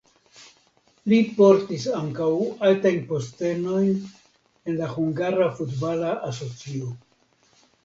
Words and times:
Li 1.11 1.19
portis 1.39 1.85
ankaŭ 1.97 2.29
altajn 2.69 2.97
postenojn 3.13 3.93
en 4.73 4.81
la 4.81 4.89
hungara 4.97 5.53
futbala 5.61 6.19
asocio. 6.33 6.93